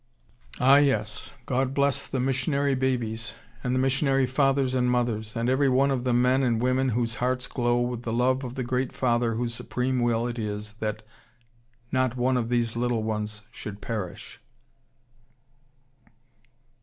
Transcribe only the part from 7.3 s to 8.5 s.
glow with the love